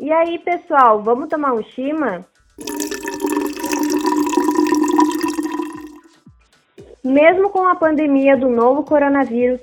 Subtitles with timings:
[0.00, 2.24] E aí, pessoal, vamos tomar um chima?
[7.04, 9.60] Mesmo com a pandemia do novo coronavírus,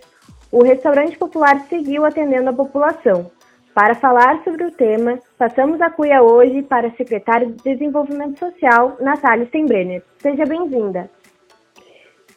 [0.51, 3.31] o restaurante popular seguiu atendendo a população.
[3.73, 8.97] Para falar sobre o tema, passamos a cuia hoje para a secretária de Desenvolvimento Social,
[9.01, 10.03] Natália Steinbrenner.
[10.19, 11.09] Seja bem-vinda.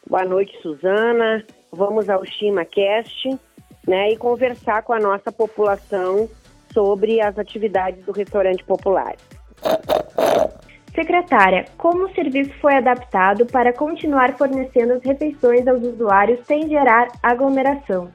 [0.07, 1.45] Boa noite, Suzana.
[1.71, 3.37] Vamos ao ChimaCast
[3.87, 6.29] né, e conversar com a nossa população
[6.73, 9.15] sobre as atividades do restaurante popular.
[10.93, 17.07] Secretária, como o serviço foi adaptado para continuar fornecendo as refeições aos usuários sem gerar
[17.23, 18.11] aglomeração?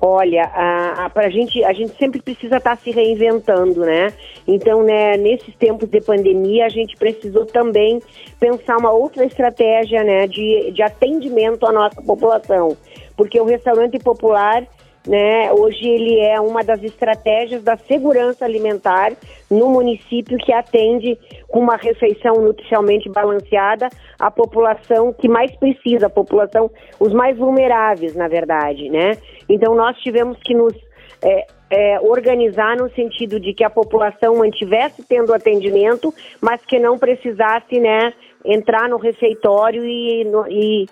[0.00, 4.12] Olha, a, a, gente, a gente sempre precisa estar tá se reinventando, né?
[4.46, 8.00] Então, né, nesses tempos de pandemia, a gente precisou também
[8.38, 12.76] pensar uma outra estratégia, né, de, de atendimento à nossa população.
[13.16, 14.66] Porque o restaurante popular,
[15.06, 15.52] né?
[15.52, 19.12] Hoje ele é uma das estratégias da segurança alimentar
[19.50, 21.16] no município que atende
[21.48, 23.88] com uma refeição nutricionalmente balanceada
[24.18, 29.12] a população que mais precisa, a população, os mais vulneráveis, na verdade, né?
[29.48, 30.74] Então nós tivemos que nos
[31.22, 36.98] é, é, organizar no sentido de que a população mantivesse tendo atendimento, mas que não
[36.98, 38.12] precisasse, né,
[38.44, 40.86] entrar no refeitório e, no, e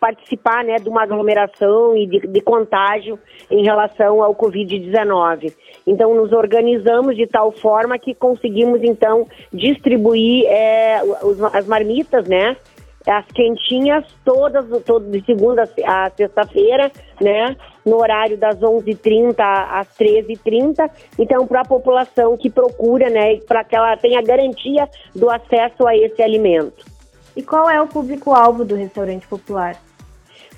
[0.00, 3.18] participar né, de uma aglomeração e de, de contágio
[3.50, 5.52] em relação ao Covid-19.
[5.86, 12.56] Então, nos organizamos de tal forma que conseguimos, então, distribuir é, os, as marmitas, né?
[13.06, 16.90] As quentinhas todas, todo, de segunda a sexta-feira,
[17.20, 17.56] né?
[17.84, 20.90] No horário das 11h30 às 13h30.
[21.18, 23.36] Então, para a população que procura, né?
[23.46, 26.84] Para que ela tenha garantia do acesso a esse alimento.
[27.36, 29.76] E qual é o público-alvo do restaurante popular?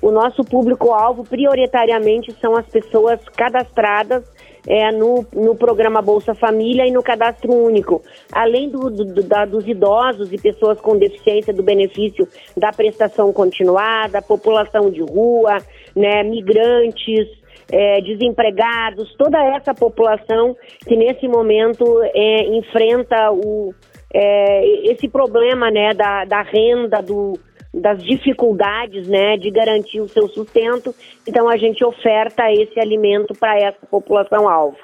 [0.01, 4.23] O nosso público-alvo, prioritariamente, são as pessoas cadastradas
[4.69, 8.03] é, no, no programa Bolsa Família e no Cadastro Único.
[8.31, 14.21] Além do, do, da, dos idosos e pessoas com deficiência do benefício da prestação continuada,
[14.21, 15.57] população de rua,
[15.95, 17.27] né, migrantes,
[17.71, 20.55] é, desempregados, toda essa população
[20.87, 23.73] que nesse momento é, enfrenta o,
[24.13, 27.39] é, esse problema né, da, da renda, do,
[27.73, 30.93] das dificuldades né, de garantir o seu sustento.
[31.27, 34.77] Então a gente oferta esse alimento para essa população-alvo.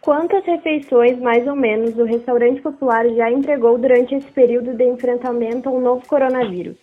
[0.00, 5.70] Quantas refeições, mais ou menos, o restaurante popular já entregou durante esse período de enfrentamento
[5.70, 6.76] ao novo coronavírus?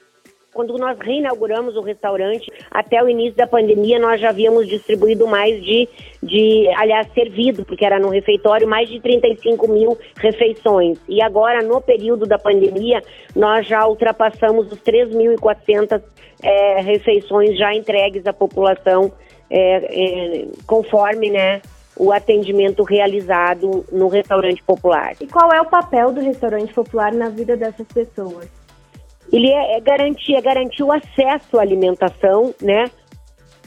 [0.54, 5.64] Quando nós reinauguramos o restaurante, até o início da pandemia, nós já havíamos distribuído mais
[5.64, 5.88] de,
[6.22, 11.00] de aliás, servido, porque era no refeitório, mais de 35 mil refeições.
[11.08, 13.02] E agora, no período da pandemia,
[13.34, 16.02] nós já ultrapassamos os 3.400
[16.44, 19.10] é, refeições já entregues à população,
[19.50, 21.62] é, é, conforme, né?
[21.96, 25.14] o atendimento realizado no restaurante popular.
[25.22, 28.61] E qual é o papel do restaurante popular na vida dessas pessoas?
[29.32, 32.86] Ele é, é garantir, é garantir o acesso à alimentação, né?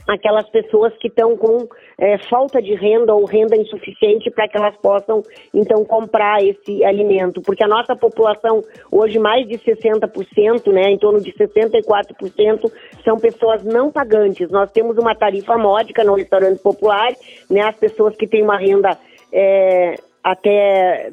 [0.06, 1.66] Aquelas pessoas que estão com
[1.98, 5.22] é, falta de renda ou renda insuficiente para que elas possam,
[5.52, 7.40] então, comprar esse alimento.
[7.40, 12.70] Porque a nossa população, hoje, mais de 60%, né, em torno de 64%,
[13.02, 14.50] são pessoas não pagantes.
[14.50, 17.12] Nós temos uma tarifa módica no restaurante popular,
[17.48, 18.98] né, as pessoas que têm uma renda
[19.32, 21.12] é, até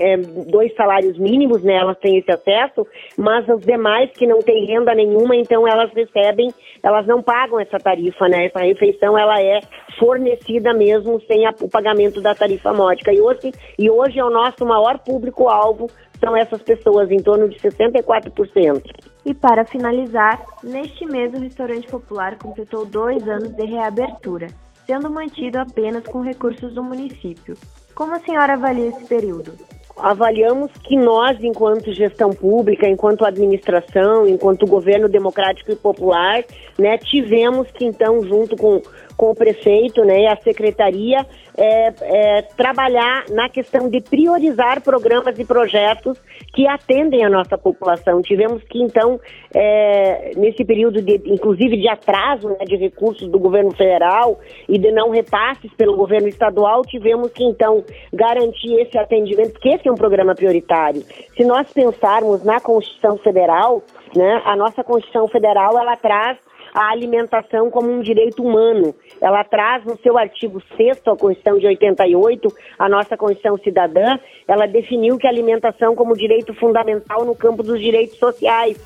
[0.00, 2.86] é, dois salários mínimos, né, elas têm esse acesso,
[3.16, 7.78] mas os demais que não têm renda nenhuma, então elas recebem, elas não pagam essa
[7.78, 9.60] tarifa, né, essa refeição ela é
[9.98, 13.12] fornecida mesmo sem a, o pagamento da tarifa módica.
[13.12, 15.88] E hoje, e hoje é o nosso maior público-alvo,
[16.18, 18.82] são essas pessoas, em torno de 64%.
[19.24, 24.46] E para finalizar, neste mês o Restaurante Popular completou dois anos de reabertura,
[24.86, 27.56] sendo mantido apenas com recursos do município.
[27.94, 29.52] Como a senhora avalia esse período?
[29.96, 36.42] Avaliamos que nós, enquanto gestão pública, enquanto administração, enquanto governo democrático e popular,
[36.78, 38.80] né, tivemos que então, junto com,
[39.16, 45.38] com o prefeito né, e a secretaria, é, é, trabalhar na questão de priorizar programas
[45.38, 46.18] e projetos
[46.54, 48.22] que atendem a nossa população.
[48.22, 49.20] Tivemos que, então,
[49.54, 54.90] é, nesse período, de, inclusive de atraso né, de recursos do governo federal e de
[54.92, 59.58] não repasses pelo governo estadual, tivemos que, então, garantir esse atendimento,
[59.88, 61.02] é um programa prioritário.
[61.36, 63.82] Se nós pensarmos na Constituição Federal,
[64.14, 66.38] né, a nossa Constituição Federal, ela traz
[66.74, 68.94] a alimentação como um direito humano.
[69.20, 72.48] Ela traz no seu artigo 6 a Constituição de 88,
[72.78, 74.18] a nossa Constituição Cidadã,
[74.48, 78.78] ela definiu que a alimentação como direito fundamental no campo dos direitos sociais.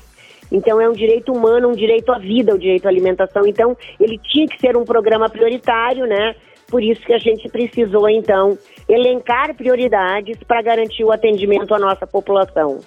[0.51, 3.45] Então é um direito humano, um direito à vida, o direito à alimentação.
[3.45, 6.35] Então ele tinha que ser um programa prioritário, né?
[6.69, 12.05] Por isso que a gente precisou então elencar prioridades para garantir o atendimento à nossa
[12.05, 12.79] população.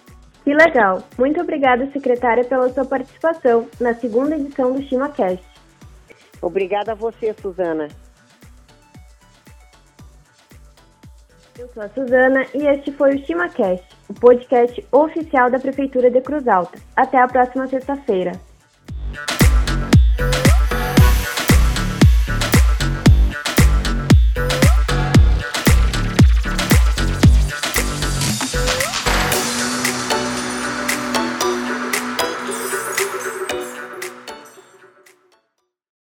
[0.44, 1.02] Que legal!
[1.18, 5.44] Muito obrigada, secretária, pela sua participação na segunda edição do ChimaCast.
[6.42, 7.88] Obrigada a você, Suzana.
[11.58, 16.22] Eu sou a Suzana e este foi o ChimaCast, o podcast oficial da Prefeitura de
[16.22, 16.78] Cruz Alta.
[16.96, 18.32] Até a próxima sexta-feira.